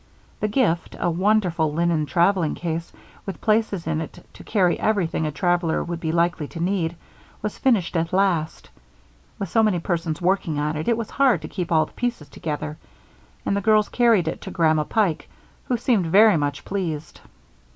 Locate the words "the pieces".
11.85-12.29